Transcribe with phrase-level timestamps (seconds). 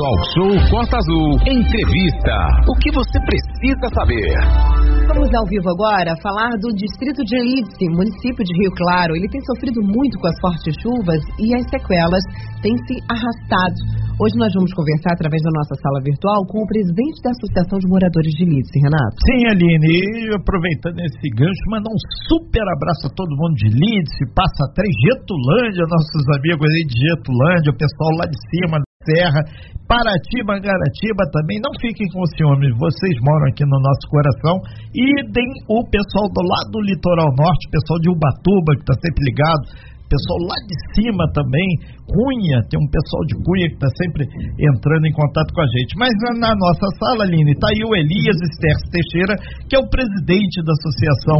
[0.00, 1.36] Talk Show Costa Azul.
[1.44, 2.32] Entrevista.
[2.64, 4.32] O que você precisa saber?
[5.04, 9.12] Vamos ao vivo agora falar do distrito de Elídice, município de Rio Claro.
[9.12, 12.24] Ele tem sofrido muito com as fortes chuvas e as sequelas
[12.64, 13.76] têm se arrastado.
[14.16, 17.88] Hoje nós vamos conversar através da nossa sala virtual com o presidente da Associação de
[17.92, 19.20] Moradores de Lídice, Renato.
[19.28, 24.24] Sim, Aline, e aproveitando esse gancho, mandar um super abraço a todo mundo de Lídice,
[24.32, 28.80] Passa Três, Getulândia, nossos amigos aí de Getulândia, o pessoal lá de cima
[29.10, 29.40] da terra,
[29.90, 34.54] Paraty, Mangaratiba também, não fiquem com ciúmes, vocês moram aqui no nosso coração,
[34.94, 35.02] e
[35.66, 40.38] o pessoal do lado do litoral norte, pessoal de Ubatuba, que está sempre ligado, pessoal
[40.46, 41.68] lá de cima também,
[42.10, 44.22] Cunha, tem um pessoal de Cunha que está sempre
[44.58, 45.94] entrando em contato com a gente.
[45.96, 49.34] Mas na, nossa sala, Aline, está aí o Elias Sterz Teixeira,
[49.66, 51.38] que é o presidente da associação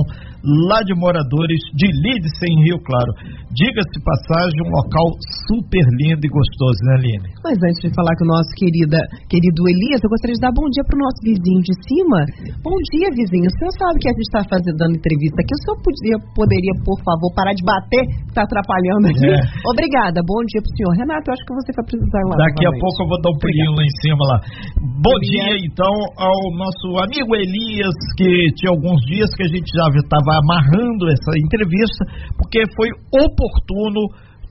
[0.70, 3.12] lá de moradores de Lídice, em Rio Claro.
[3.52, 5.06] Diga-se passagem, um local
[5.46, 7.28] super lindo e gostoso, né, Aline?
[7.44, 8.98] Mas antes de falar com o nosso querida,
[9.28, 12.18] querido Elias, eu gostaria de dar bom dia para o nosso vizinho de cima.
[12.62, 13.46] Bom dia, vizinho.
[13.50, 15.52] O senhor sabe que a gente está fazendo dando entrevista aqui.
[15.52, 18.04] O senhor podia, poderia, por favor, parar de bater?
[18.30, 19.28] Está atrapalhando aqui.
[19.28, 19.38] É.
[19.68, 20.22] Obrigada.
[20.24, 20.92] Bom dia pro senhor.
[20.96, 22.34] Renato, eu acho que você vai precisar lá.
[22.36, 22.76] Daqui novamente.
[22.76, 24.38] a pouco eu vou dar um pulinho lá em cima lá.
[25.00, 28.30] Bom dia, então, ao nosso amigo Elias, que
[28.60, 32.02] tinha alguns dias que a gente já estava amarrando essa entrevista,
[32.36, 34.00] porque foi oportuno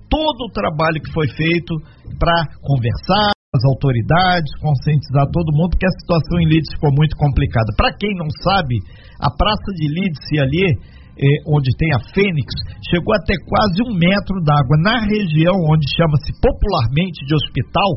[0.10, 1.74] todo o trabalho que foi feito
[2.18, 7.74] para conversar as autoridades, conscientizar todo mundo, porque a situação em Lídice ficou muito complicada.
[7.78, 8.78] Para quem não sabe,
[9.18, 10.78] a praça de Lídice ali
[11.20, 12.48] eh, onde tem a Fênix,
[12.88, 14.76] chegou até quase um metro d'água.
[14.80, 17.92] Na região onde chama-se popularmente de hospital,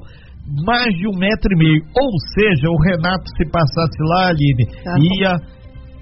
[0.67, 1.81] mais de um metro e meio.
[1.95, 5.33] Ou seja, o Renato, se passasse lá, Aline, tá ia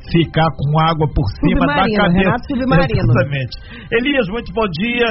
[0.09, 2.09] ficar com água por cima da cabeça.
[2.09, 3.05] Renato submarino.
[3.05, 3.55] Exatamente.
[3.93, 5.09] Elias, muito bom dia.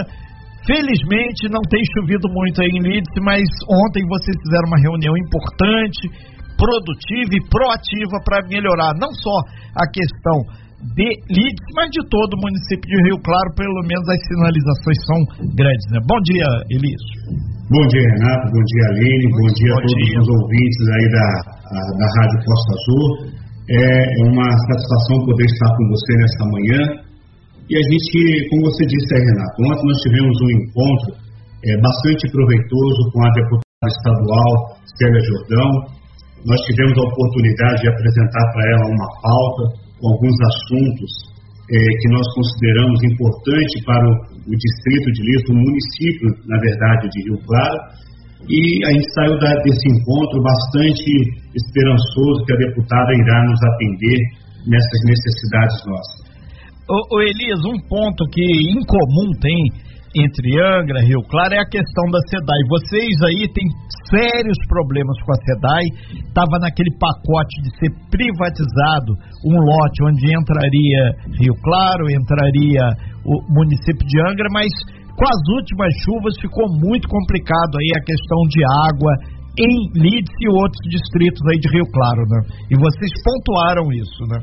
[0.66, 3.46] Felizmente não tem chovido muito aí em Leeds, mas
[3.86, 6.10] ontem vocês fizeram uma reunião importante,
[6.58, 9.38] produtiva e proativa para melhorar não só
[9.78, 14.22] a questão de Leeds, mas de todo o município de Rio Claro, pelo menos as
[14.32, 15.20] sinalizações são
[15.52, 16.00] grandes, né?
[16.08, 17.04] Bom dia, Elias.
[17.68, 18.48] Bom dia, Renato.
[18.48, 19.26] Bom dia, Aline.
[19.28, 20.20] Bom, bom dia a todos dia.
[20.24, 21.28] os ouvintes aí da,
[21.68, 23.06] a, da Rádio Costa Azul.
[23.70, 23.84] É
[24.26, 26.82] uma satisfação poder estar com você nessa manhã.
[27.70, 31.10] E a gente, como você disse aí, Renato, ontem nós tivemos um encontro
[31.60, 34.52] é, bastante proveitoso com a deputada estadual
[34.96, 35.70] Célia Jordão.
[36.48, 41.12] Nós tivemos a oportunidade de apresentar para ela uma pauta alguns assuntos
[41.70, 44.14] é, que nós consideramos importantes para o,
[44.48, 47.78] o distrito de Lisboa, o município, na verdade, de Rio Claro,
[48.48, 51.12] e a gente saiu da, desse encontro bastante
[51.54, 54.18] esperançoso que a deputada irá nos atender
[54.66, 56.30] nessas necessidades nossas.
[56.90, 61.70] O, o Elias, um ponto que em comum tem entre Angra, Rio Claro, é a
[61.70, 62.62] questão da SEDAI.
[62.70, 63.68] Vocês aí têm
[64.10, 65.86] sérios problemas com a SEDAI.
[66.26, 69.14] Estava naquele pacote de ser privatizado
[69.46, 71.02] um lote onde entraria
[71.38, 72.84] Rio Claro, entraria
[73.22, 74.70] o município de Angra, mas
[75.14, 79.14] com as últimas chuvas ficou muito complicado aí a questão de água
[79.60, 82.40] em Leeds e outros distritos aí de Rio Claro, né?
[82.72, 84.40] E vocês pontuaram isso, né?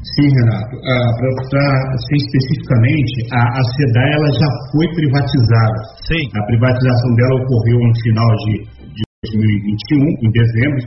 [0.00, 0.74] Sim, Renato.
[0.80, 5.78] Ah, Para ser especificamente, a, a SEDAI ela já foi privatizada.
[6.08, 6.24] Sim.
[6.34, 8.52] A privatização dela ocorreu no final de,
[8.96, 10.80] de 2021, em dezembro,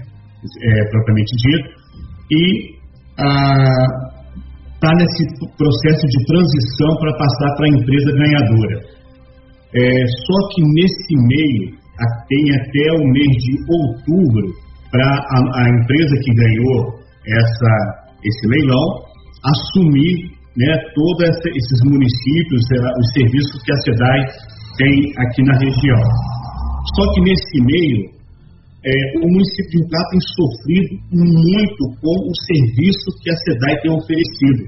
[0.63, 1.69] é, propriamente dito,
[2.31, 2.73] e
[3.13, 5.23] está ah, nesse
[5.57, 8.77] processo de transição para passar para a empresa ganhadora.
[9.75, 11.83] É, só que nesse meio,
[12.27, 14.47] tem até o mês de outubro
[14.91, 18.87] para a, a empresa que ganhou essa esse leilão,
[19.43, 24.19] assumir né, todos esses municípios, os serviços que a SEDAI
[24.77, 26.03] tem aqui na região.
[26.95, 28.13] Só que nesse meio,
[28.83, 33.91] é, o município de Rio tem sofrido muito com o serviço que a SEDAI tem
[33.91, 34.61] oferecido.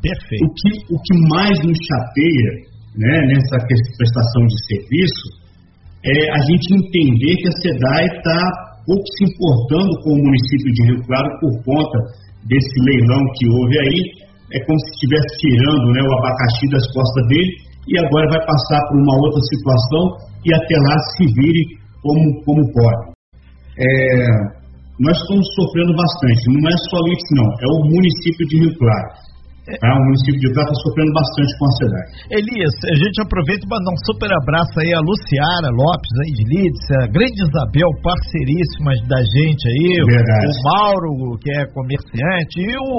[0.00, 0.44] Perfeito.
[0.44, 2.50] O que, o que mais nos chateia
[2.96, 5.26] né, nessa prestação de serviço
[6.04, 10.82] é a gente entender que a SEDAI está pouco se importando com o município de
[10.88, 11.98] Rio Claro por conta
[12.46, 14.00] desse leilão que houve aí,
[14.52, 17.52] é como se estivesse tirando né, o abacaxi das costas dele
[17.88, 20.02] e agora vai passar por uma outra situação
[20.44, 21.62] e até lá se vire
[22.02, 23.14] como, como pode.
[23.78, 24.60] É,
[25.00, 29.08] nós estamos sofrendo bastante, não é só isso não, é o município de Rio Claro.
[29.78, 29.92] Tá?
[29.94, 32.08] O município de Itaú está sofrendo bastante com a cidade.
[32.34, 36.44] Elias, a gente aproveita e mandar um super abraço aí a Luciara Lopes aí de
[36.50, 40.46] Lídice, a grande Isabel, parceiríssima da gente aí, Verdade.
[40.48, 42.94] o Mauro, que é comerciante, e o,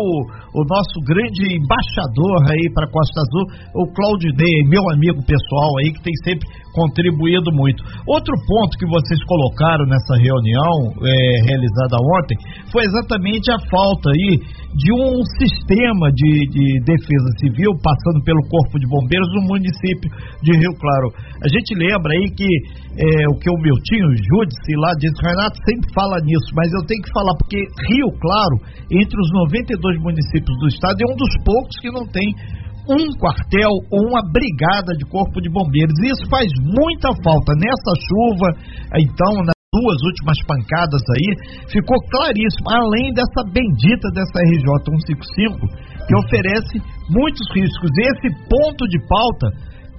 [0.56, 3.46] o nosso grande embaixador aí para Costa Azul,
[3.76, 7.84] o Claudinei, meu amigo pessoal aí, que tem sempre contribuído muito.
[8.08, 12.38] Outro ponto que vocês colocaram nessa reunião é, realizada ontem
[12.72, 14.40] foi exatamente a falta aí
[14.72, 20.08] de um sistema de, de, defesa civil passando pelo Corpo de Bombeiros no município
[20.42, 21.12] de Rio Claro.
[21.44, 22.48] A gente lembra aí que
[22.96, 26.72] é, o que o meu tio, o Júdice lá, disse, Renato sempre fala nisso, mas
[26.72, 27.60] eu tenho que falar porque
[27.92, 28.56] Rio Claro,
[28.92, 32.32] entre os 92 municípios do estado, é um dos poucos que não tem
[32.90, 35.94] um quartel ou uma brigada de corpo de bombeiros.
[36.02, 37.54] E isso faz muita falta.
[37.58, 38.48] Nessa chuva,
[38.98, 41.30] então, nas duas últimas pancadas aí,
[41.72, 45.64] ficou claríssimo, além dessa bendita dessa RJ 155,
[46.08, 46.76] que oferece
[47.10, 47.90] muitos riscos.
[47.96, 49.48] Esse ponto de pauta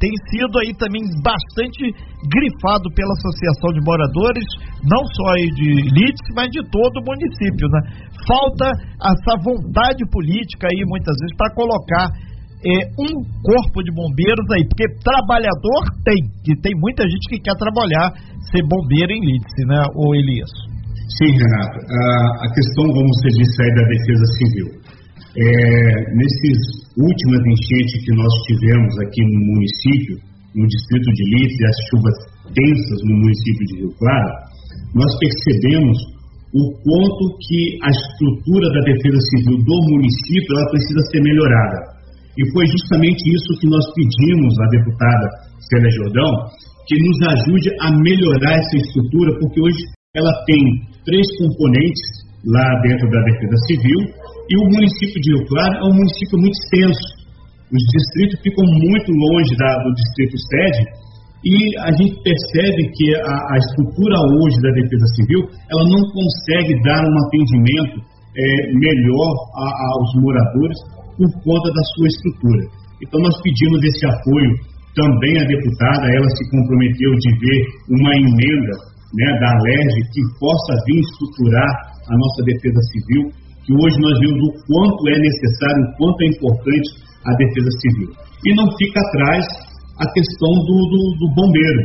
[0.03, 1.95] tem sido aí também bastante
[2.27, 4.45] grifado pela Associação de Moradores,
[4.83, 7.81] não só aí de Lídice, mas de todo o município, né?
[8.27, 8.67] Falta
[8.99, 12.11] essa vontade política aí, muitas vezes, para colocar
[12.63, 13.13] é, um
[13.43, 18.15] corpo de bombeiros aí, porque trabalhador tem, e tem muita gente que quer trabalhar,
[18.51, 20.51] ser bombeiro em Lídice, né, o Elias?
[21.19, 21.77] Sim, Renato.
[22.41, 24.69] A, questão, como você disse aí, da defesa civil.
[25.33, 25.45] É,
[26.15, 26.59] nesses
[26.97, 30.17] últimas enchentes que nós tivemos aqui no município,
[30.55, 32.17] no distrito de Lídice, as chuvas
[32.53, 34.31] tensas no município de Rio Claro,
[34.95, 35.97] nós percebemos
[36.53, 41.92] o quanto que a estrutura da defesa civil do município ela precisa ser melhorada.
[42.39, 45.27] E foi justamente isso que nós pedimos à deputada
[45.69, 46.33] Célia Jordão,
[46.89, 49.81] que nos ajude a melhorar essa estrutura, porque hoje
[50.17, 50.61] ela tem
[51.05, 52.05] três componentes
[52.45, 54.01] lá dentro da Defesa Civil
[54.51, 57.07] e o município de Rio Claro é um município muito extenso.
[57.73, 60.83] Os distritos ficam muito longe da, do distrito sede
[61.43, 65.41] e a gente percebe que a, a, estrutura hoje da Defesa Civil
[65.73, 67.97] ela não consegue dar um atendimento
[68.37, 68.45] é,
[68.77, 70.79] melhor a, aos moradores
[71.17, 72.65] por conta da sua estrutura.
[73.03, 74.51] Então, nós pedimos esse apoio
[74.95, 78.75] também à deputada, ela se comprometeu de ver uma emenda
[79.15, 81.71] né, da LERJ que possa vir estruturar
[82.09, 83.23] a nossa defesa civil,
[83.65, 86.89] que hoje nós vemos o quanto é necessário, o quanto é importante
[87.25, 88.09] a defesa civil.
[88.45, 89.45] E não fica atrás
[89.99, 91.83] a questão do, do, do bombeiro,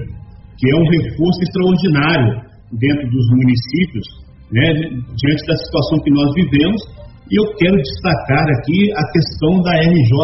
[0.57, 4.07] que é um reforço extraordinário dentro dos municípios,
[4.51, 4.73] né,
[5.15, 6.81] diante da situação que nós vivemos
[7.29, 10.15] e eu quero destacar aqui a questão da RJ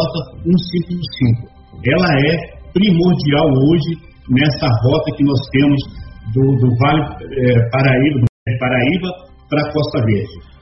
[0.42, 1.54] 155.
[1.84, 5.80] Ela é primordial hoje nessa rota que nós temos
[6.32, 9.08] do, do Vale é, Paraíba, do Paraíba
[9.48, 10.54] para Costa Verde.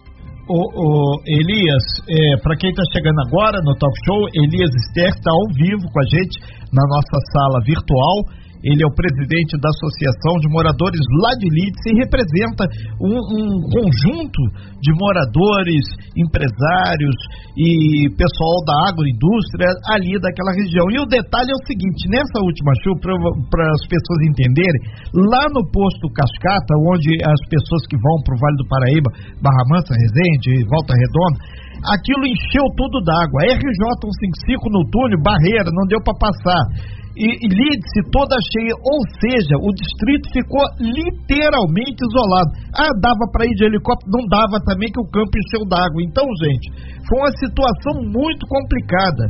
[0.49, 5.31] O, o Elias, é, para quem está chegando agora no Talk Show, Elias Ster está
[5.31, 6.43] ao vivo com a gente
[6.75, 11.83] na nossa sala virtual ele é o presidente da Associação de Moradores lá de Leeds
[11.83, 12.63] e representa
[13.03, 14.43] um, um conjunto
[14.79, 15.83] de moradores,
[16.15, 17.17] empresários
[17.59, 20.87] e pessoal da agroindústria ali daquela região.
[20.95, 23.03] E o detalhe é o seguinte: nessa última chuva,
[23.51, 24.81] para as pessoas entenderem,
[25.11, 29.11] lá no posto Cascata, onde as pessoas que vão para o Vale do Paraíba,
[29.43, 31.39] Barra Mansa, Resende, Volta Redonda,
[31.91, 33.43] aquilo encheu tudo d'água.
[33.59, 36.63] RJ 155 no túnel, barreira, não deu para passar
[37.13, 42.51] e, e Lídice toda cheia, ou seja, o distrito ficou literalmente isolado.
[42.73, 44.09] Ah, dava para ir de helicóptero?
[44.09, 46.01] Não dava também que o campo encheu d'água.
[46.01, 46.73] Então, gente,
[47.05, 49.25] foi uma situação muito complicada.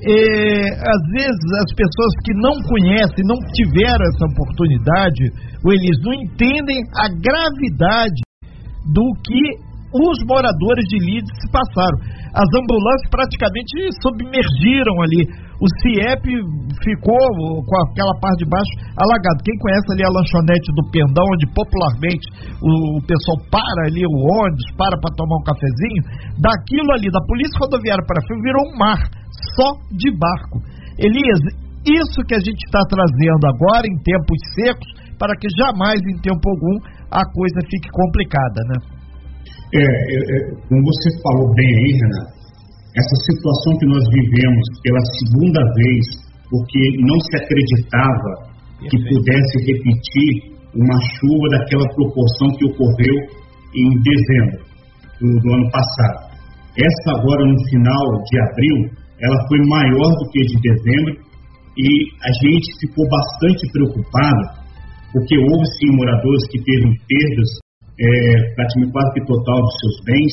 [0.00, 5.22] É, às vezes as pessoas que não conhecem, não tiveram essa oportunidade,
[5.70, 8.20] eles não entendem a gravidade
[8.90, 11.98] do que os moradores de Leeds passaram.
[12.32, 15.49] As ambulâncias praticamente submergiram ali.
[15.60, 16.24] O CIEP
[16.80, 17.20] ficou
[17.68, 19.44] com aquela parte de baixo alagado.
[19.44, 22.24] Quem conhece ali a lanchonete do Pendão, onde popularmente
[22.64, 26.02] o pessoal para ali, o ônibus, para para tomar um cafezinho,
[26.40, 29.00] daquilo ali, da Polícia Rodoviária para frente, virou um mar
[29.52, 30.64] só de barco.
[30.96, 31.40] Elias,
[31.84, 34.88] isso que a gente está trazendo agora em tempos secos,
[35.20, 36.76] para que jamais em tempo algum
[37.12, 38.76] a coisa fique complicada, né?
[39.76, 42.39] É, é, é, como você falou bem aí, Renato,
[42.96, 46.04] essa situação que nós vivemos pela segunda vez,
[46.50, 48.50] porque não se acreditava
[48.88, 53.16] que pudesse repetir uma chuva daquela proporção que ocorreu
[53.74, 54.64] em dezembro
[55.20, 56.30] do, do ano passado.
[56.78, 58.78] Essa agora, no final de abril,
[59.20, 61.14] ela foi maior do que a de dezembro
[61.76, 61.88] e
[62.22, 64.42] a gente ficou bastante preocupado,
[65.12, 67.50] porque houve sim moradores que teve perdas
[68.00, 70.32] é, praticamente quase que total dos seus bens,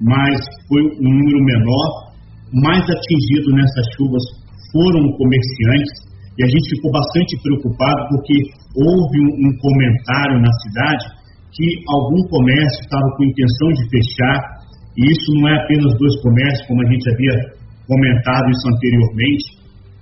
[0.00, 2.12] mas foi um número menor.
[2.52, 4.24] Mais atingido nessas chuvas
[4.72, 8.36] foram comerciantes e a gente ficou bastante preocupado porque
[8.76, 11.04] houve um, comentário na cidade
[11.52, 14.36] que algum comércio estava com intenção de fechar
[14.96, 17.34] e isso não é apenas dois comércios, como a gente havia
[17.88, 19.46] comentado isso anteriormente.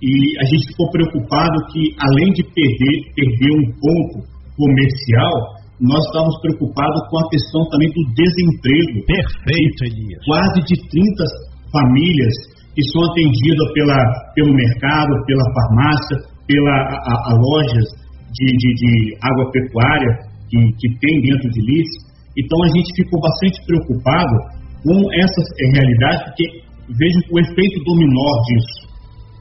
[0.02, 4.24] e a gente ficou preocupado que, além de perder, perder um ponto
[4.56, 9.00] comercial, nós estávamos preocupados com a questão também do desemprego.
[9.08, 10.20] Perfeito, Elias.
[10.28, 11.24] Quase de 30
[11.72, 12.36] famílias
[12.76, 13.98] que são atendidas pela,
[14.34, 17.88] pelo mercado, pela farmácia, pela a, a lojas
[18.28, 18.92] de, de, de
[19.24, 20.12] agropecuária
[20.50, 21.98] que, que tem dentro de Lice.
[22.36, 24.36] Então a gente ficou bastante preocupado
[24.84, 26.44] com essas realidades, porque
[26.92, 28.80] vejam o efeito dominó disso.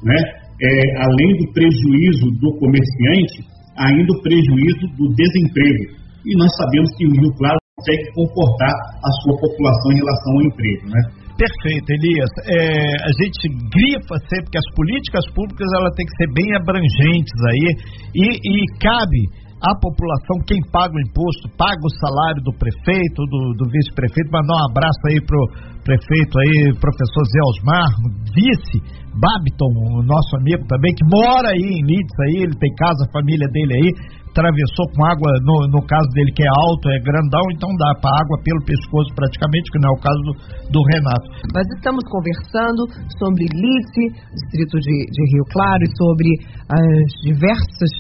[0.04, 0.18] Né?
[0.62, 3.44] É, além do prejuízo do comerciante,
[3.78, 6.00] ainda o prejuízo do desemprego.
[6.30, 10.44] E nós sabemos que o Rio Claro consegue comportar a sua população em relação ao
[10.46, 10.84] emprego.
[10.94, 11.02] Né?
[11.40, 12.32] Perfeito, Elias.
[12.46, 12.60] É,
[13.08, 17.68] a gente grifa sempre que as políticas públicas ela tem que ser bem abrangentes aí
[18.14, 19.24] e, e cabe
[19.60, 24.32] à população, quem paga o imposto, paga o salário do prefeito, do, do vice-prefeito.
[24.32, 25.40] Mandar um abraço aí pro
[25.84, 27.90] prefeito aí, professor Zé Osmar,
[28.36, 28.80] vice
[29.16, 33.48] Babiton, nosso amigo também, que mora aí em Leeds aí, ele tem casa, a família
[33.52, 33.90] dele aí,
[34.32, 38.14] atravessou com água, no, no caso dele que é alto, é grandão, então dá para
[38.22, 40.34] água pelo pescoço praticamente, que não é o caso do,
[40.70, 41.28] do Renato.
[41.54, 42.82] Nós estamos conversando
[43.18, 43.98] sobre Leeds,
[44.34, 46.30] distrito de, de Rio Claro, e sobre
[46.70, 47.94] as diversas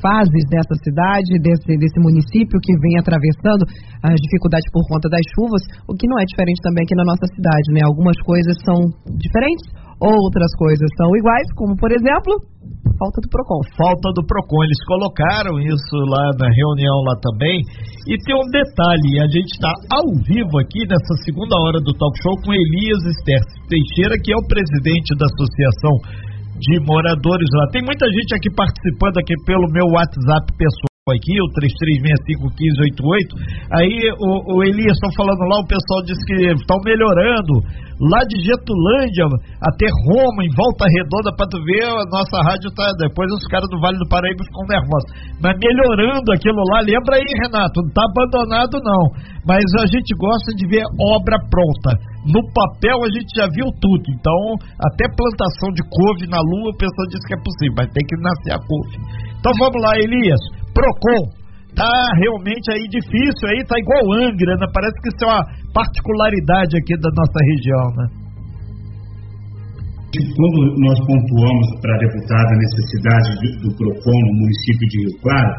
[0.00, 3.68] fases dessa cidade, desse, desse município que vem atravessando
[4.02, 7.28] as dificuldades por conta das chuvas, o que não é diferente também aqui na nossa
[7.36, 7.84] cidade, né?
[7.84, 8.80] Algumas coisas são
[9.20, 9.68] diferentes,
[10.00, 12.32] outras coisas são iguais, como por exemplo,
[13.00, 13.60] falta do PROCON.
[13.76, 17.64] Falta do PROCON, eles colocaram isso lá na reunião lá também.
[18.08, 22.14] E tem um detalhe, a gente está ao vivo aqui nessa segunda hora do talk
[22.20, 25.94] show com Elias Esther Teixeira, que é o presidente da Associação
[26.60, 27.72] de moradores lá.
[27.72, 33.36] Tem muita gente aqui participando aqui pelo meu WhatsApp pessoal aqui, o 33651588.
[33.76, 37.60] Aí o, o Elias estão falando lá, o pessoal disse que estão melhorando.
[38.00, 39.28] Lá de Getulândia
[39.60, 42.88] até Roma, em Volta Redonda, para tu ver, a nossa rádio tá.
[42.96, 45.36] Depois os caras do Vale do Paraíba ficam nervosos.
[45.36, 49.04] Mas melhorando aquilo lá, lembra aí, Renato, não tá abandonado não.
[49.44, 51.92] Mas a gente gosta de ver obra pronta.
[52.24, 54.04] No papel a gente já viu tudo.
[54.16, 54.40] Então,
[54.80, 58.16] até plantação de couve na lua, o pessoal disse que é possível, mas tem que
[58.16, 58.96] nascer a couve.
[59.40, 60.40] Então vamos lá, Elias.
[60.80, 61.22] Procon,
[61.76, 64.66] tá realmente aí difícil aí, tá igual Angra, né?
[64.72, 65.44] Parece que isso é uma
[65.76, 68.06] particularidade aqui da nossa região, né?
[70.10, 73.28] Quando nós pontuamos para a deputada a necessidade
[73.62, 75.52] do PROCON no município de Rio Claro,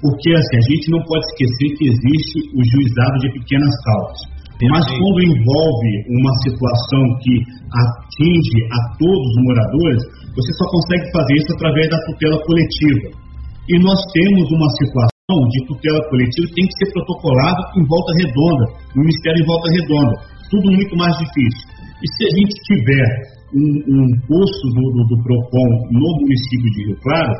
[0.00, 4.32] porque assim, a gente não pode esquecer que existe o juizado de pequenas causas.
[4.70, 7.34] Mas quando envolve uma situação que
[7.74, 10.00] atinge a todos os moradores,
[10.38, 13.22] você só consegue fazer isso através da tutela coletiva.
[13.70, 18.10] E nós temos uma situação de tutela coletiva que tem que ser protocolado em volta
[18.18, 20.14] redonda, no Ministério em volta redonda.
[20.50, 21.64] Tudo muito mais difícil.
[22.02, 23.06] E se a gente tiver
[23.54, 27.34] um, um posto do, do, do PROCON no município de Rio Claro,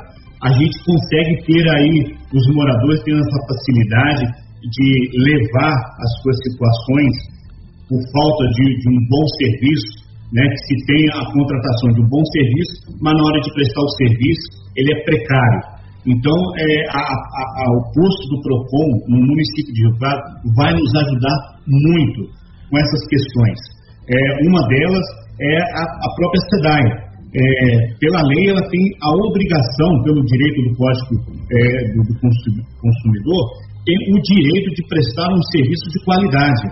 [0.47, 1.95] a gente consegue ter aí
[2.31, 4.25] os moradores tendo essa facilidade
[4.63, 4.91] de
[5.27, 7.15] levar as suas situações
[7.91, 9.91] por falta de, de um bom serviço,
[10.33, 13.83] né, que se tem a contratação de um bom serviço, mas na hora de prestar
[13.83, 15.72] o serviço ele é precário.
[16.03, 20.21] Então, é, a, a, a, o posto do PROCON no município de Rio Claro
[20.57, 22.27] vai nos ajudar muito
[22.71, 23.59] com essas questões.
[24.11, 25.07] É, uma delas
[25.41, 27.13] é a, a própria SEDAI.
[27.33, 31.15] É, pela lei, ela tem a obrigação, pelo direito do Código
[31.49, 33.43] é, do, do Consumidor,
[33.87, 36.67] tem o direito de prestar um serviço de qualidade.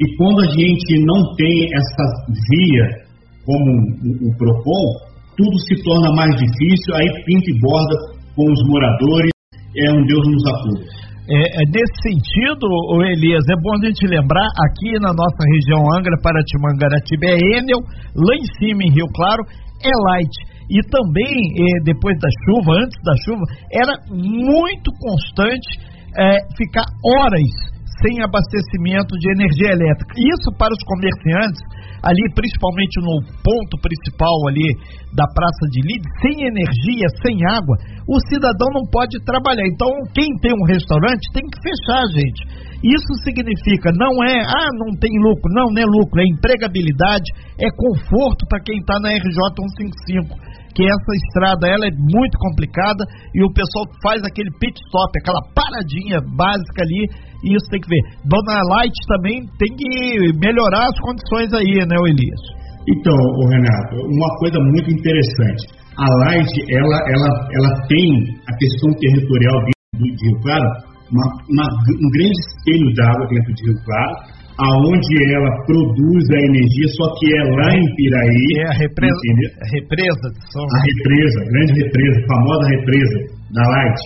[0.00, 3.08] E quando a gente não tem essa via
[3.44, 3.72] como
[4.04, 9.34] o, o PROCON, tudo se torna mais difícil, aí pinta e borda com os moradores,
[9.74, 10.98] é um Deus nos acuda.
[11.28, 12.64] É, é, nesse sentido,
[12.94, 17.82] o Elias, é bom a gente lembrar, aqui na nossa região Angra, Paratimangaratíba é Enel,
[18.14, 19.42] lá em cima em Rio Claro
[19.82, 20.34] é Light.
[20.70, 25.68] E também, é, depois da chuva, antes da chuva, era muito constante
[26.16, 30.12] é, ficar horas sem abastecimento de energia elétrica.
[30.16, 31.60] Isso para os comerciantes
[32.02, 34.70] ali principalmente no ponto principal ali
[35.14, 37.74] da Praça de Lide, sem energia, sem água,
[38.06, 39.66] o cidadão não pode trabalhar.
[39.66, 42.68] Então, quem tem um restaurante tem que fechar, gente.
[42.78, 47.26] Isso significa, não é, ah, não tem lucro, não, não é lucro, é empregabilidade,
[47.58, 49.34] é conforto para quem está na RJ
[50.06, 53.02] 155 que essa estrada ela é muito complicada
[53.34, 57.02] e o pessoal faz aquele pit stop, aquela paradinha básica ali,
[57.44, 58.02] e isso tem que ver.
[58.26, 62.42] Dona Light também tem que melhorar as condições aí, né, Elias?
[62.88, 63.16] Então,
[63.52, 65.62] Renato, uma coisa muito interessante.
[65.98, 68.06] A Light, ela, ela, ela tem
[68.48, 70.68] a questão territorial de, de Rio Claro,
[71.12, 74.14] uma, uma, um grande espelho d'água dentro de Rio Claro,
[74.58, 78.46] aonde ela produz a energia, só que é lá em Piraí.
[78.58, 79.20] É a represa,
[79.62, 83.18] a represa de São A represa, grande represa, famosa represa
[83.54, 84.00] da Light,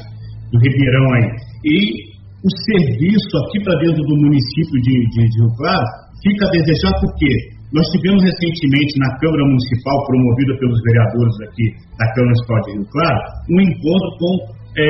[0.52, 1.28] do Ribeirão aí.
[1.64, 2.01] E
[2.42, 5.86] o serviço aqui para dentro do município de, de, de Rio Claro
[6.22, 7.30] fica a desejar porque
[7.72, 12.86] nós tivemos recentemente na Câmara Municipal, promovida pelos vereadores aqui da Câmara Municipal de Rio
[12.90, 14.32] Claro, um encontro com
[14.76, 14.86] é,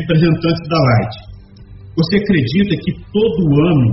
[0.00, 1.14] representantes da Light.
[1.98, 3.88] Você acredita que todo ano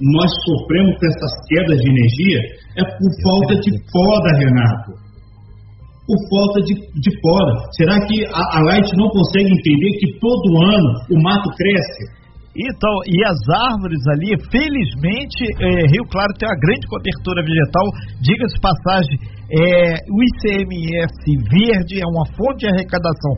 [0.00, 2.40] nós sofremos com essas quedas de energia
[2.76, 4.92] é por falta de poda, Renato.
[6.04, 7.52] Por falta de, de poda.
[7.76, 12.25] Será que a, a Light não consegue entender que todo ano o mato cresce?
[12.56, 13.36] Então, e as
[13.68, 17.86] árvores ali, felizmente, é, Rio Claro tem uma grande cobertura vegetal.
[18.24, 19.16] Diga-se passagem,
[19.52, 21.20] é, o ICMS
[21.52, 23.36] verde é uma fonte de arrecadação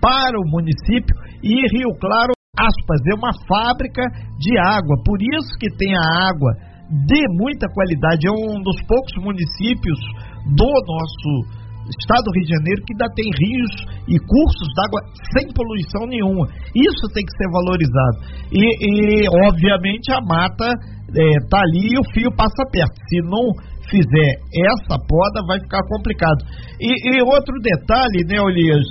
[0.00, 4.02] para o município e Rio Claro aspas, é uma fábrica
[4.38, 4.96] de água.
[5.04, 6.52] Por isso que tem a água
[6.90, 8.26] de muita qualidade.
[8.26, 9.98] É um dos poucos municípios
[10.56, 11.57] do nosso
[11.88, 13.72] estado do Rio de Janeiro que ainda tem rios
[14.08, 15.00] e cursos d'água
[15.32, 16.44] sem poluição nenhuma.
[16.76, 18.16] Isso tem que ser valorizado.
[18.52, 20.68] E, e obviamente, a mata
[21.08, 22.94] está é, ali e o fio passa perto.
[23.08, 23.44] Se não
[23.88, 26.44] fizer essa poda, vai ficar complicado.
[26.80, 28.86] E, e outro detalhe, né, Elias?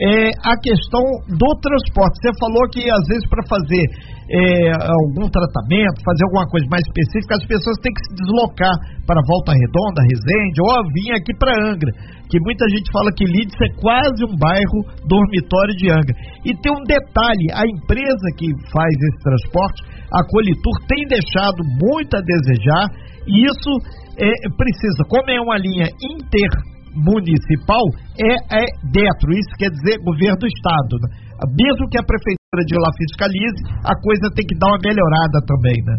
[0.00, 2.16] É a questão do transporte.
[2.20, 3.84] Você falou que às vezes para fazer
[4.32, 8.72] é, algum tratamento, fazer alguma coisa mais específica, as pessoas têm que se deslocar
[9.04, 11.92] para Volta Redonda, Resende, ou vir aqui para Angra,
[12.32, 16.16] que muita gente fala que Lídice é quase um bairro dormitório de Angra.
[16.48, 22.16] E tem um detalhe, a empresa que faz esse transporte, a Colitur, tem deixado muito
[22.16, 22.88] a desejar,
[23.28, 23.70] e isso
[24.16, 27.84] é, precisa, como é uma linha inter municipal
[28.20, 30.94] é, é dentro, isso quer dizer governo do estado.
[31.00, 31.08] Né?
[31.48, 35.78] Mesmo que a prefeitura de lá fiscalize, a coisa tem que dar uma melhorada também,
[35.88, 35.96] né?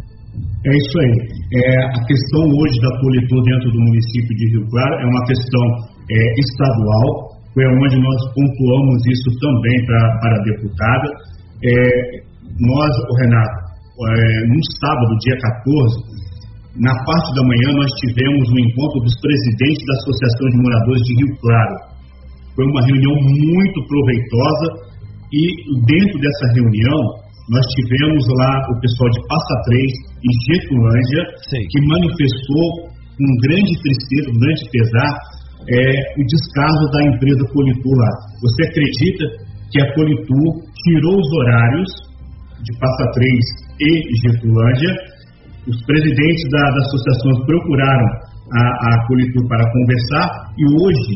[0.65, 1.15] É isso aí.
[1.59, 5.65] É, a questão hoje da Politur dentro do município de Rio Claro é uma questão
[6.09, 7.07] é, estadual,
[7.53, 11.07] foi onde nós pontuamos isso também pra, para a deputada.
[11.61, 11.73] É,
[12.59, 13.57] nós, o Renato,
[13.93, 16.22] é, no sábado, dia 14,
[16.73, 21.13] na parte da manhã, nós tivemos um encontro dos presidentes da Associação de Moradores de
[21.21, 21.75] Rio Claro.
[22.57, 24.67] Foi uma reunião muito proveitosa
[25.29, 25.43] e,
[25.85, 27.01] dentro dessa reunião,
[27.53, 31.61] nós tivemos lá o pessoal de Passa Três e Getulândia, Sim.
[31.61, 35.11] que manifestou com grande tristeza, com grande pesar,
[35.69, 35.81] é,
[36.17, 38.11] o descaso da empresa Politur lá.
[38.41, 39.25] Você acredita
[39.69, 41.89] que a Politur tirou os horários
[42.65, 43.45] de Passa Três
[43.77, 43.91] e
[44.25, 45.12] Getulândia
[45.67, 48.07] os presidentes da, das associações procuraram
[48.51, 49.07] a, a
[49.47, 50.25] para conversar
[50.57, 51.13] e hoje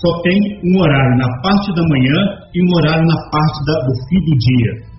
[0.00, 2.18] só tem um horário na parte da manhã
[2.54, 4.92] e um horário na parte da, do fim do dia.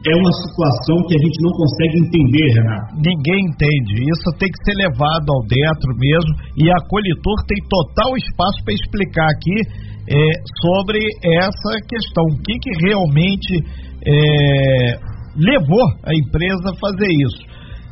[0.00, 2.96] É uma situação que a gente não consegue entender, Renato.
[2.96, 4.00] Ninguém entende.
[4.08, 6.32] Isso tem que ser levado ao dentro mesmo.
[6.56, 9.60] E a Colitur tem total espaço para explicar aqui
[10.08, 10.20] é,
[10.64, 12.24] sobre essa questão.
[12.32, 13.60] O que, que realmente
[14.08, 14.96] é,
[15.36, 17.44] levou a empresa a fazer isso.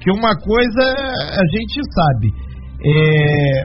[0.09, 0.85] Que uma coisa
[1.37, 2.33] a gente sabe,
[2.81, 3.61] é,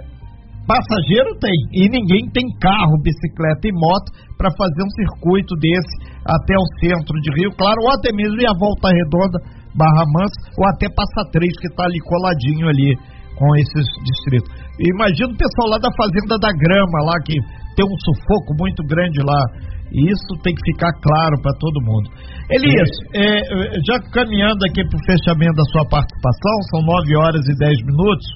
[0.67, 6.51] passageiro tem e ninguém tem carro, bicicleta e moto para fazer um circuito desse até
[6.59, 9.39] o centro de Rio Claro ou até mesmo ir a Volta Redonda,
[9.71, 12.91] Barra Mansa ou até Passa Três que está ali coladinho ali
[13.39, 14.51] com esses distritos.
[14.83, 17.39] Imagina o pessoal lá da Fazenda da Grama lá que
[17.79, 19.39] tem um sufoco muito grande lá
[19.91, 22.07] isso tem que ficar claro para todo mundo.
[22.49, 23.41] Elias, é,
[23.85, 28.27] já caminhando aqui para o fechamento da sua participação, são 9 horas e 10 minutos,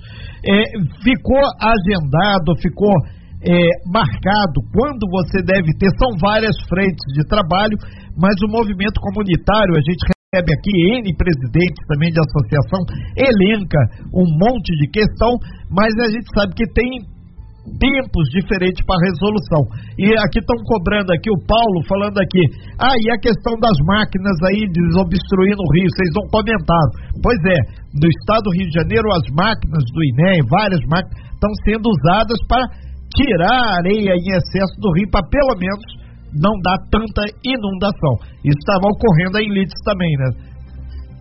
[0.45, 0.57] é,
[1.01, 2.93] ficou agendado, ficou
[3.41, 3.53] é,
[3.89, 7.77] marcado quando você deve ter, são várias frentes de trabalho,
[8.17, 12.81] mas o movimento comunitário, a gente recebe aqui N presidentes também de associação,
[13.15, 13.81] elenca
[14.13, 15.37] um monte de questão,
[15.69, 17.16] mas a gente sabe que tem
[17.75, 19.61] tempos diferentes para resolução.
[19.99, 22.43] E aqui estão cobrando aqui o Paulo falando aqui.
[22.79, 26.91] Ah, e a questão das máquinas aí desobstruindo o rio, vocês não comentaram.
[27.19, 27.59] Pois é,
[27.91, 32.39] no estado do Rio de Janeiro as máquinas do INEM, várias máquinas estão sendo usadas
[32.47, 32.63] para
[33.11, 35.85] tirar areia em excesso do rio para pelo menos
[36.35, 38.13] não dar tanta inundação.
[38.43, 40.47] Isso estava ocorrendo em Lides também, né?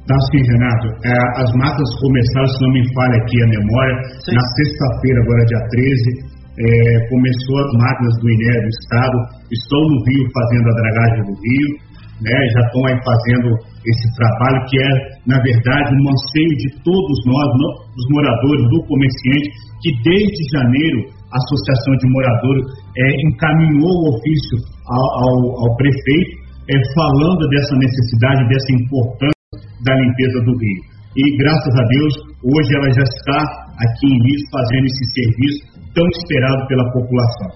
[0.06, 0.86] Tá sim, Renato.
[1.02, 4.34] É, as máquinas começaram, se não me falha aqui a memória, sim.
[4.38, 9.16] na sexta-feira, agora dia 13, é, começou as máquinas do INE do Estado,
[9.52, 11.68] estão no Rio fazendo a dragagem do Rio,
[12.16, 13.48] né, já estão aí fazendo
[13.84, 14.90] esse trabalho que é,
[15.28, 17.48] na verdade, um anseio de todos nós,
[17.92, 19.48] dos moradores, do comerciante,
[19.84, 22.64] que desde janeiro a Associação de Moradores
[22.96, 24.56] é, encaminhou o ofício
[24.88, 26.32] ao, ao, ao prefeito,
[26.72, 29.36] é, falando dessa necessidade, dessa importância
[29.84, 30.80] da limpeza do Rio.
[31.20, 33.40] e graças a Deus, hoje ela já está
[33.76, 37.48] aqui em Lis fazendo esse serviço tão esperado pela população.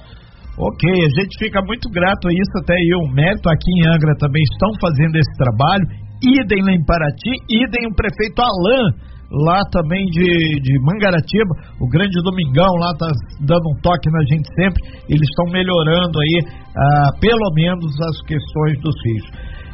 [0.56, 4.42] Ok, a gente fica muito grato a isso, até eu, mérito aqui em Angra também
[4.52, 5.84] estão fazendo esse trabalho,
[6.20, 8.92] idem lá em Paraty, idem o prefeito Alain,
[9.30, 13.08] lá também de, de Mangaratiba, o grande Domingão lá tá
[13.40, 16.36] dando um toque na gente sempre, eles estão melhorando aí,
[16.76, 19.26] ah, pelo menos as questões dos rios.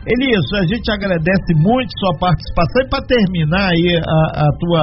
[0.07, 4.83] Elias, a gente agradece muito sua participação e para terminar aí a, a tua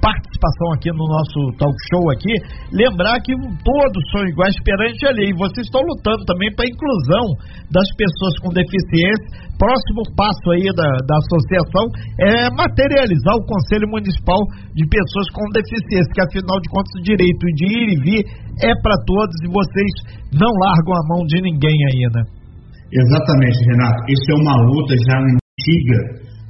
[0.00, 2.34] participação aqui no nosso talk show aqui,
[2.72, 3.32] lembrar que
[3.64, 5.32] todos são iguais perante a lei.
[5.32, 7.24] Vocês estão lutando também para a inclusão
[7.72, 9.56] das pessoas com deficiência.
[9.56, 11.84] Próximo passo aí da, da associação
[12.20, 14.40] é materializar o Conselho Municipal
[14.76, 18.22] de Pessoas com Deficiência, que afinal de contas o direito de ir e vir
[18.62, 19.92] é para todos e vocês
[20.34, 21.74] não largam a mão de ninguém
[22.14, 22.22] né?
[22.92, 23.98] Exatamente, Renato.
[24.06, 25.98] Isso é uma luta já antiga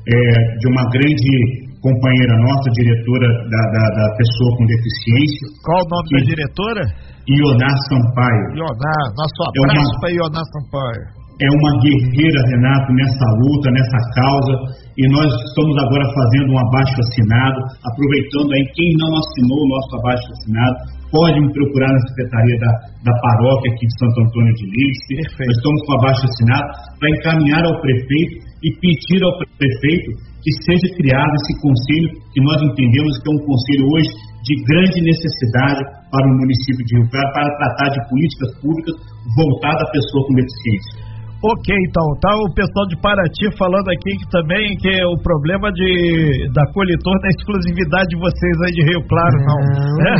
[0.05, 5.45] é, de uma grande companheira nossa, diretora da, da, da pessoa com deficiência.
[5.61, 6.17] Qual o nome que...
[6.17, 6.83] da diretora?
[7.29, 8.45] Ioná Sampaio.
[8.57, 10.01] Ioná, nosso abraço é uma...
[10.01, 14.55] para Ioná Sampaio é uma guerreira, Renato, nessa luta, nessa causa,
[14.95, 19.91] e nós estamos agora fazendo um abaixo assinado, aproveitando aí, quem não assinou o nosso
[19.99, 20.77] abaixo assinado,
[21.11, 22.71] pode me procurar na secretaria da,
[23.03, 25.15] da paróquia aqui de Santo Antônio de Lídice.
[25.43, 26.69] Nós estamos com abaixo assinado
[27.03, 30.11] para encaminhar ao prefeito e pedir ao prefeito
[30.45, 34.13] que seja criado esse conselho que nós entendemos que é um conselho hoje
[34.45, 35.81] de grande necessidade
[36.13, 38.95] para o município de Rio Claro para tratar de políticas públicas
[39.35, 41.15] voltadas à pessoa com deficiência.
[41.45, 45.69] Ok, então, tá o pessoal de Paraty falando aqui que também que é o problema
[45.73, 49.61] de, da coletor da exclusividade de vocês aí de Rio Claro, não.
[49.61, 50.17] não,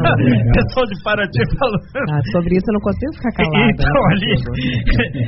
[0.00, 0.52] não.
[0.56, 1.84] pessoal de Paraty falando.
[2.08, 3.68] Ah, sobre isso eu não consigo ficar calado.
[3.68, 4.12] Então, né?
[4.16, 4.32] ali,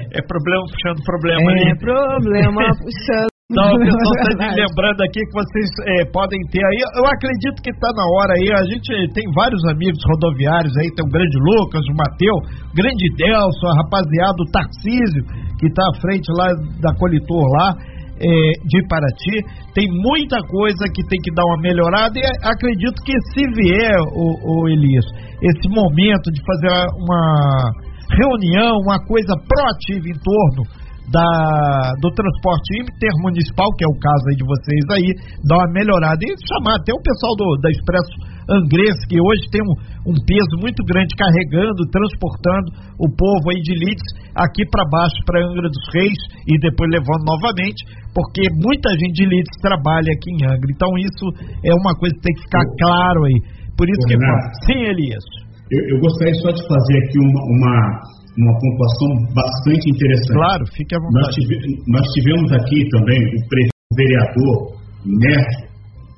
[0.16, 1.68] é problema puxando problema é ali.
[1.68, 5.68] É problema puxando então, o pessoal está me lembrando aqui que vocês
[6.00, 6.80] é, podem ter aí.
[6.96, 8.48] Eu acredito que está na hora aí.
[8.48, 10.88] A gente tem vários amigos rodoviários aí.
[10.96, 15.22] Tem o grande Lucas, o Mateu, o grande Delson, a rapaziada, o Tarcísio,
[15.61, 16.48] que está à frente lá
[16.80, 17.76] da Colitor lá.
[18.14, 18.26] É,
[18.64, 19.42] de Paraty,
[19.74, 24.62] tem muita coisa que tem que dar uma melhorada e acredito que se vier, o,
[24.62, 25.04] o Elias,
[25.42, 27.72] esse momento de fazer uma
[28.14, 31.29] reunião, uma coisa proativa em torno da,
[32.01, 35.09] do transporte intermunicipal, que é o caso aí de vocês aí,
[35.45, 38.14] dar uma melhorada e chamar até o pessoal do, da Expresso
[38.45, 42.69] Angrense, que hoje tem um, um peso muito grande carregando, transportando
[43.01, 47.25] o povo aí de Leeds aqui para baixo, para Angra dos Reis e depois levando
[47.25, 47.81] novamente,
[48.12, 50.71] porque muita gente de Leeds trabalha aqui em Angra.
[50.73, 51.25] Então isso
[51.64, 53.38] é uma coisa que tem que ficar claro aí.
[53.77, 54.14] Por isso que.
[54.69, 55.25] Sim, Elias.
[55.73, 57.75] Eu, eu, gostaria só de fazer aqui uma, uma
[58.38, 60.38] uma pontuação bastante interessante.
[60.38, 61.23] Claro, fique à vontade.
[61.23, 61.55] Nós, tive,
[61.87, 65.75] nós tivemos aqui também o, vereador Neto,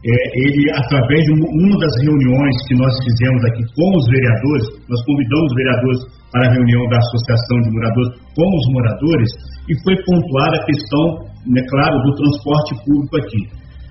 [0.07, 0.15] é,
[0.47, 5.47] ele, através de uma das reuniões que nós fizemos aqui com os vereadores, nós convidamos
[5.51, 6.01] os vereadores
[6.31, 9.31] para a reunião da Associação de Moradores com os moradores,
[9.67, 11.05] e foi pontuar a questão,
[11.51, 13.43] né, claro, do transporte público aqui.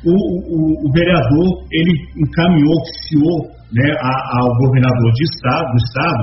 [0.08, 6.22] O, o, o vereador, ele encaminhou, oficiou né, ao governador de estado, do estado,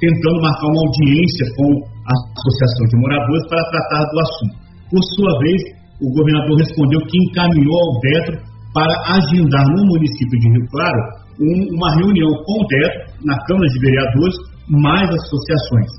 [0.00, 1.68] tentando marcar uma audiência com
[2.06, 4.56] a Associação de Moradores para tratar do assunto.
[4.88, 5.60] Por sua vez,
[6.00, 8.36] o governador respondeu que encaminhou ao DETRO
[8.72, 11.02] para agendar no município de Rio Claro
[11.40, 14.36] um, uma reunião com o DETRO, na Câmara de Vereadores,
[14.68, 15.90] mais associações.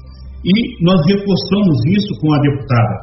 [0.46, 2.96] E nós reforçamos isso com a deputada.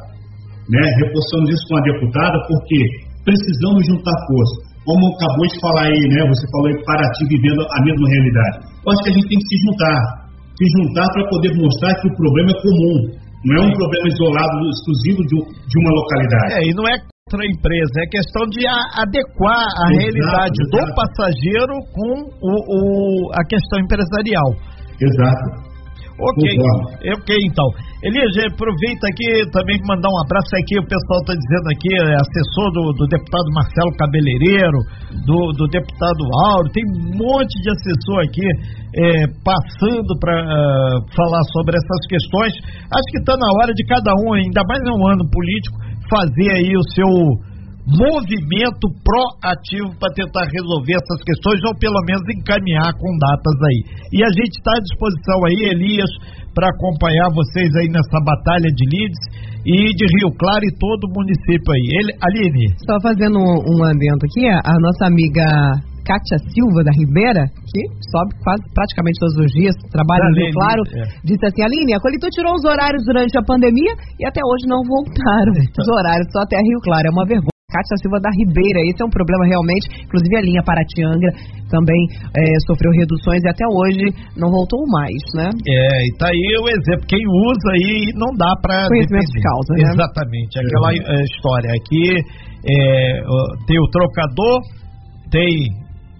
[0.69, 0.81] Né?
[1.05, 2.79] Reforçamos isso com a deputada porque
[3.23, 6.19] precisamos juntar força como acabou de falar aí, né?
[6.31, 8.55] Você falou aí Paraty vivendo a mesma realidade.
[8.71, 9.99] Eu acho que a gente tem que se juntar,
[10.55, 12.97] se juntar para poder mostrar que o problema é comum,
[13.43, 16.51] não é um problema isolado, exclusivo de, de uma localidade.
[16.55, 16.95] É, e não é
[17.27, 18.63] contra a empresa, é questão de
[18.95, 20.71] adequar a exato, realidade exato.
[20.71, 22.79] do passageiro com o, o,
[23.35, 24.55] a questão empresarial.
[25.03, 25.66] Exato.
[26.17, 26.41] Ok,
[27.13, 27.67] ok então.
[28.01, 32.17] Elias, aproveita aqui também para mandar um abraço aqui, o pessoal está dizendo aqui, é
[32.17, 34.79] assessor do, do, deputado Marcelo Cabeleireiro,
[35.25, 36.21] do, do deputado
[36.57, 38.45] Auro, tem um monte de assessor aqui
[38.97, 42.53] é, passando para uh, ah, falar sobre essas questões.
[42.89, 45.77] Acho que está na hora de cada um, ainda mais em um ano político,
[46.09, 47.09] fazer aí o seu
[47.87, 53.79] movimento proativo para tentar resolver essas questões ou pelo menos encaminhar com datas aí.
[54.11, 56.11] E a gente está à disposição aí, Elias,
[56.51, 59.23] para acompanhar vocês aí nessa batalha de Leeds
[59.63, 61.85] e de Rio Claro e todo o município aí.
[62.03, 62.67] Ele, Aline.
[62.83, 65.47] Só fazendo um, um adendo aqui, a nossa amiga
[66.03, 70.81] Kátia Silva da Ribeira, que sobe quase praticamente todos os dias, trabalha no Rio Claro,
[70.91, 71.03] é.
[71.23, 74.79] disse assim: Aline, a Colito tirou os horários durante a pandemia e até hoje não
[74.87, 77.07] voltaram os horários, só até Rio Claro.
[77.07, 77.56] É uma vergonha.
[77.67, 78.79] Cátia Silva da Ribeira.
[78.87, 79.91] Esse é um problema realmente.
[79.99, 81.35] Inclusive a linha Paratiangra
[81.67, 81.99] também
[82.31, 84.07] é, sofreu reduções e até hoje
[84.39, 85.51] não voltou mais, né?
[85.51, 87.03] É, e tá aí o exemplo.
[87.11, 88.87] Quem usa aí não dá para.
[88.87, 89.83] Conhecimento de causa, né?
[89.83, 90.53] Exatamente.
[90.63, 91.23] Aquela é.
[91.27, 91.69] história.
[91.75, 92.05] Aqui
[92.71, 93.19] é,
[93.67, 94.63] tem o trocador,
[95.27, 95.51] tem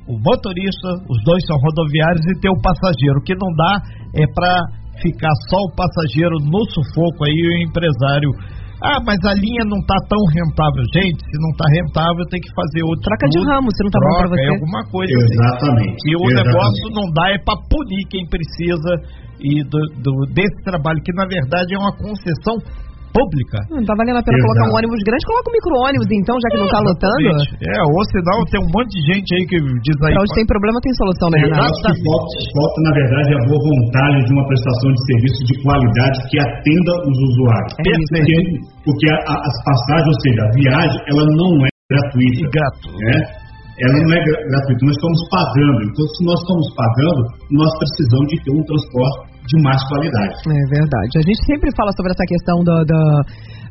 [0.03, 3.19] o motorista, os dois são rodoviários e tem o passageiro.
[3.19, 3.73] O que não dá
[4.19, 4.51] é para
[4.99, 8.35] ficar só o passageiro no sufoco aí o empresário
[8.81, 10.83] ah, mas a linha não está tão rentável.
[10.93, 13.99] Gente, se não está rentável, tem que fazer outra Troca de ramo, se não está
[13.99, 14.45] bom para você.
[14.45, 15.13] É alguma coisa.
[15.17, 15.97] Exatamente.
[15.97, 16.09] Assim.
[16.09, 16.45] E o Exatamente.
[16.45, 18.91] negócio não dá é para punir quem precisa
[19.41, 22.57] e do, do, desse trabalho, que na verdade é uma concessão
[23.17, 23.57] pública.
[23.73, 24.47] Não tá valendo a pena Exato.
[24.47, 27.29] colocar um ônibus grande, coloca um micro-ônibus, então, já que é, não tá lotando.
[27.65, 30.13] É, ou senão tem um monte de gente aí que diz aí.
[30.13, 31.73] Pra onde tem problema tem solução, né, Renato?
[31.73, 36.37] Falta, falta, na verdade, a boa vontade de uma prestação de serviço de qualidade que
[36.37, 37.73] atenda os usuários.
[37.81, 38.37] É porque,
[38.85, 42.41] porque a, a, as passagens, ou seja, a viagem, ela não é gratuita.
[42.43, 42.87] E grato.
[42.93, 43.17] Né?
[43.77, 45.79] Ela não é gratuita, nós estamos pagando.
[45.85, 47.21] Então, se nós estamos pagando,
[47.53, 50.35] nós precisamos de ter um transporte de mais qualidade.
[50.43, 51.11] É verdade.
[51.17, 53.03] A gente sempre fala sobre essa questão da, da,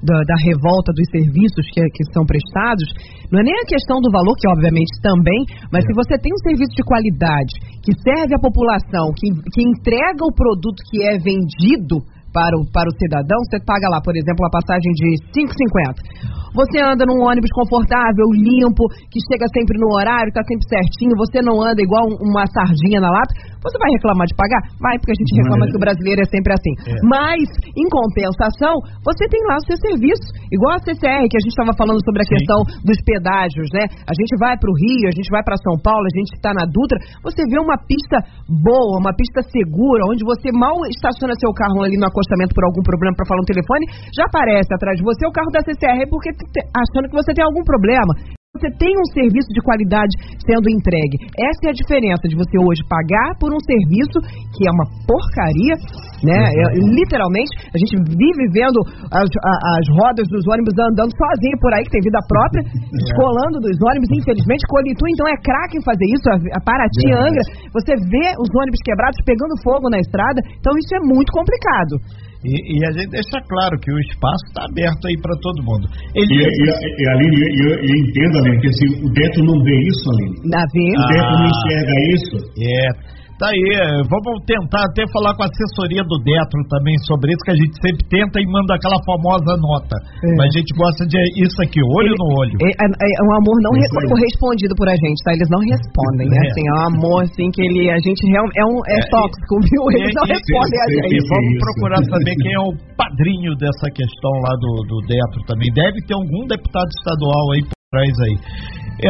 [0.02, 2.88] da, da revolta dos serviços que, que são prestados.
[3.30, 5.86] Não é nem a questão do valor, que obviamente também, mas é.
[5.86, 7.52] se você tem um serviço de qualidade
[7.84, 12.00] que serve à população, que, que entrega o produto que é vendido
[12.36, 16.36] para o, para o cidadão, você paga lá, por exemplo, a passagem de 5,50.
[16.52, 21.40] Você anda num ônibus confortável, limpo, que chega sempre no horário, está sempre certinho, você
[21.40, 23.32] não anda igual uma sardinha na lata,
[23.66, 24.60] você vai reclamar de pagar?
[24.78, 26.74] Vai, porque a gente reclama que o brasileiro é sempre assim.
[26.86, 26.94] É.
[27.02, 31.54] Mas, em compensação, você tem lá o seu serviço, igual a CCR, que a gente
[31.54, 32.34] estava falando sobre a Sim.
[32.38, 33.84] questão dos pedágios, né?
[34.06, 36.54] A gente vai para o Rio, a gente vai para São Paulo, a gente está
[36.54, 41.50] na Dutra, você vê uma pista boa, uma pista segura, onde você mal estaciona seu
[41.50, 45.04] carro ali no acostamento por algum problema para falar no telefone, já aparece atrás de
[45.04, 46.30] você o carro da CCR, porque
[46.70, 48.35] achando que você tem algum problema.
[48.56, 50.16] Você tem um serviço de qualidade
[50.48, 51.20] sendo entregue.
[51.36, 54.18] Essa é a diferença de você hoje pagar por um serviço
[54.56, 55.76] que é uma porcaria,
[56.24, 56.40] né?
[56.48, 58.80] É, literalmente, a gente vive vendo
[59.12, 62.64] as, as rodas dos ônibus andando sozinho por aí, que tem vida própria,
[63.04, 64.08] descolando dos ônibus.
[64.16, 66.26] Infelizmente, Colitu, então, é craque em fazer isso.
[66.56, 67.44] A Paraty, Angra,
[67.76, 70.40] você vê os ônibus quebrados pegando fogo na estrada.
[70.56, 72.00] Então, isso é muito complicado.
[72.46, 75.84] E, e, a gente deixa claro que o espaço está aberto aí para todo mundo.
[76.14, 76.30] Ele...
[76.30, 80.04] E, e, e Aline, eu, eu entendo, Aline, que assim, o Beto não vê isso,
[80.14, 80.36] Aline.
[80.46, 80.86] Na vê?
[80.94, 82.36] O Beto não enxerga isso.
[82.62, 83.16] É.
[83.36, 87.44] Tá aí, é, vamos tentar até falar com a assessoria do Detro também sobre isso,
[87.44, 89.92] que a gente sempre tenta e manda aquela famosa nota.
[90.24, 90.32] É.
[90.40, 92.56] Mas a gente gosta de isso aqui, olho Ele, no olho.
[92.64, 95.36] É, é, é um amor não re correspondido por a gente, tá?
[95.36, 96.38] Eles não respondem, né?
[96.40, 96.48] É.
[96.48, 99.82] Assim, é um amor assim que ele, a gente realmente é, um, é, tóxico, viu?
[100.00, 101.12] Eles não respondem a gente.
[101.12, 105.68] E vamos procurar saber quem é o padrinho dessa questão lá do, do Detro também.
[105.76, 108.36] Deve ter algum deputado estadual aí por trás aí.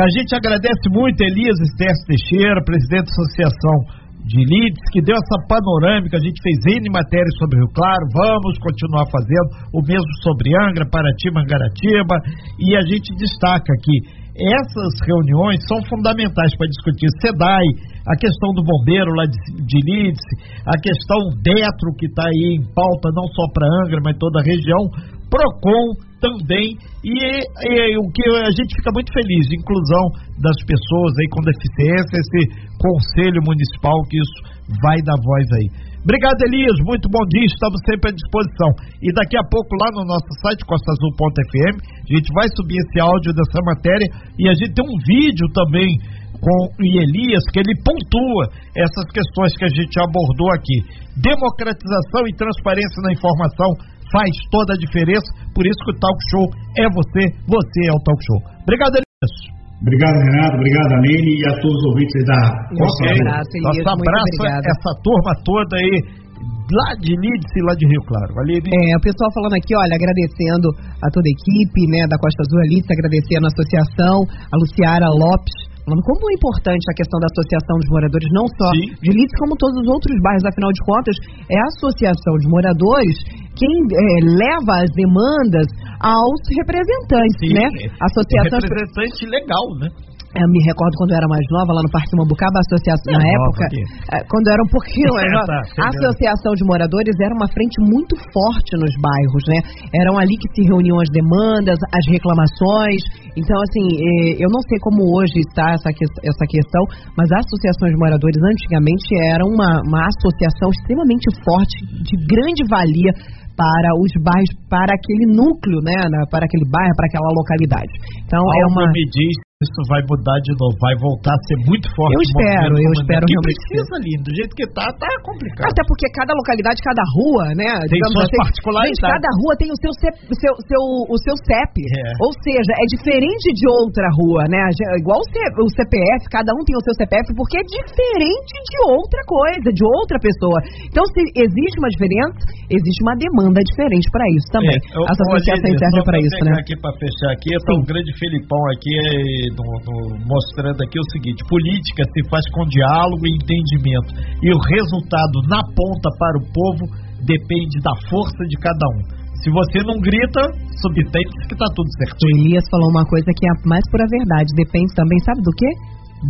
[0.02, 5.38] A gente agradece muito Elias Esther Teixeira, presidente da Associação de leads, que deu essa
[5.46, 10.50] panorâmica, a gente fez N matérias sobre Rio Claro, vamos continuar fazendo o mesmo sobre
[10.66, 12.18] Angra, Paraty, Mangaratiba,
[12.58, 17.64] e a gente destaca que essas reuniões são fundamentais para discutir SEDAI,
[18.04, 20.26] a questão do bombeiro lá de, de Leeds,
[20.66, 24.44] a questão Detro, que está aí em pauta não só para Angra, mas toda a
[24.44, 24.82] região,
[25.30, 30.04] PROCON também, e, e, o que a gente fica muito feliz, inclusão
[30.40, 32.42] das pessoas aí com deficiência, esse
[32.80, 34.38] conselho municipal que isso
[34.82, 35.68] vai dar voz aí.
[36.06, 36.78] Obrigado, Elias.
[36.86, 37.46] Muito bom dia.
[37.50, 38.70] Estamos sempre à disposição.
[39.02, 43.34] E daqui a pouco, lá no nosso site, costaazul.fm, a gente vai subir esse áudio
[43.34, 44.06] dessa matéria
[44.38, 45.98] e a gente tem um vídeo também
[46.38, 48.44] com o Elias, que ele pontua
[48.76, 50.78] essas questões que a gente abordou aqui.
[51.18, 53.70] Democratização e transparência na informação
[54.12, 55.28] faz toda a diferença.
[55.54, 56.46] Por isso que o Talk Show
[56.78, 58.40] é você, você é o Talk Show.
[58.62, 59.34] Obrigado, Elias.
[59.82, 60.56] Obrigado, Renato.
[60.56, 62.40] Obrigado, Aline e a todos os ouvintes da
[62.80, 63.84] Nossa, um abraço, Elias.
[63.84, 64.40] Nosso abraço
[64.72, 66.26] essa turma toda aí
[66.72, 68.32] lá de Leeds e lá de Rio Claro.
[68.42, 68.66] Aline.
[68.66, 70.66] É, o pessoal falando aqui, olha, agradecendo
[70.98, 74.16] a toda a equipe, né, da Costa Azul Leeds, agradecendo a associação,
[74.50, 78.90] a Luciara Lopes, como é importante a questão da associação dos moradores, não só Sim.
[78.98, 81.14] de Leeds, como todos os outros bairros, afinal de contas,
[81.46, 83.14] é a associação de moradores
[83.54, 85.66] quem é, leva as demandas
[86.02, 87.66] aos representantes, Sim, né?
[88.02, 88.58] Associação...
[88.60, 89.88] representante legal, né?
[90.36, 93.18] Eu me recordo quando eu era mais nova, lá no Parque Mambucaba, a associação, é
[93.18, 93.64] na época,
[94.12, 97.76] é, quando eu era um pouquinho mais nova, a Associação de Moradores era uma frente
[97.80, 99.58] muito forte nos bairros, né?
[99.96, 103.00] Eram ali que se reuniam as demandas, as reclamações.
[103.32, 106.82] Então, assim, é, eu não sei como hoje está essa, essa questão,
[107.16, 113.12] mas a Associação de Moradores antigamente era uma, uma associação extremamente forte, de grande valia
[113.56, 115.96] para os bairros, para aquele núcleo, né,
[116.30, 117.92] para aquele bairro, para aquela localidade.
[118.24, 121.56] Então é Algo uma me diz isso vai mudar de novo, vai voltar a ser
[121.64, 122.12] muito forte.
[122.12, 123.56] Eu espero, eu espero que realmente.
[123.56, 125.72] precisa ali, do jeito que tá, tá complicado.
[125.72, 127.72] Até porque cada localidade, cada rua, né?
[127.88, 129.00] Tem suas assim, particularidades.
[129.00, 131.72] Gente, cada rua tem o seu, CEP, seu, seu, o seu CEP.
[131.88, 132.20] É.
[132.20, 134.60] Ou seja, é diferente de outra rua, né?
[135.00, 139.24] Igual o, o CPF, cada um tem o seu CPF, porque é diferente de outra
[139.24, 140.60] coisa, de outra pessoa.
[140.84, 144.76] Então, se existe uma diferença, existe uma demanda diferente para isso também.
[144.76, 146.60] É, eu, As associações servem para isso, né?
[146.60, 151.10] aqui para fechar aqui, tá um grande Filipão aqui é, no, no, mostrando aqui o
[151.12, 154.10] seguinte: política se faz com diálogo e entendimento,
[154.42, 156.84] e o resultado na ponta para o povo
[157.22, 159.26] depende da força de cada um.
[159.42, 160.42] Se você não grita,
[160.82, 162.18] subtende que tá tudo certo.
[162.24, 164.50] O Elias falou uma coisa que é a mais pura verdade.
[164.56, 165.70] Depende também, sabe do quê?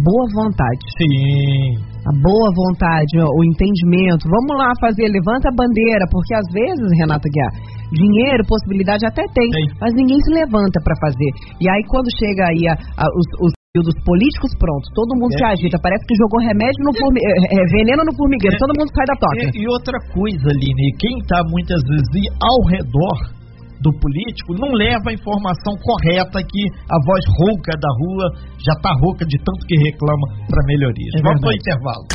[0.04, 0.80] Boa vontade.
[0.98, 1.95] Sim.
[2.06, 4.30] A boa vontade, o entendimento.
[4.30, 7.50] Vamos lá fazer, levanta a bandeira, porque às vezes, Renata Guiar,
[7.90, 9.66] dinheiro, possibilidade até tem, tem.
[9.80, 11.30] mas ninguém se levanta para fazer.
[11.58, 15.36] E aí quando chega aí a, a, os, os dos políticos, pronto, todo mundo é.
[15.36, 18.58] se agita, parece que jogou remédio no formi é, veneno no formigueiro, é.
[18.58, 19.44] todo mundo sai da toca.
[19.52, 22.08] E, e outra coisa, Aline, quem está muitas vezes
[22.40, 23.36] ao redor
[23.80, 28.26] do político não leva a informação correta que a voz rouca da rua
[28.64, 31.14] já está rouca de tanto que reclama para melhorias.
[31.16, 32.06] É Vamos para o intervalo.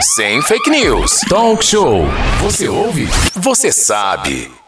[0.00, 1.20] Sem fake news.
[1.28, 2.04] Talk show.
[2.40, 3.06] Você ouve?
[3.34, 4.63] Você sabe.